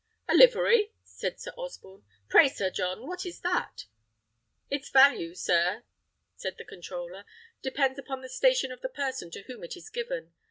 "A 0.27 0.33
livery!" 0.33 0.93
said 1.03 1.39
Sir 1.39 1.51
Osborne; 1.55 2.03
"pray, 2.27 2.49
Sir 2.49 2.71
John, 2.71 3.05
what 3.05 3.23
is 3.23 3.41
that?" 3.41 3.85
"Its 4.67 4.89
value, 4.89 5.35
sir," 5.35 5.83
said 6.35 6.57
the 6.57 6.65
controller, 6.65 7.23
"depends 7.61 7.99
upon 7.99 8.21
the 8.21 8.27
station 8.27 8.71
of 8.71 8.81
the 8.81 8.89
person 8.89 9.29
to 9.29 9.43
whom 9.43 9.63
it 9.63 9.77
is 9.77 9.91
given. 9.91 10.33